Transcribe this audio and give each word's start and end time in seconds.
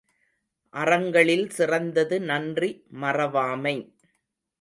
அறங்களில் 0.73 1.45
சிறந்தது 1.49 2.17
நன்றி 2.21 2.71
மறவாமை. 3.01 3.75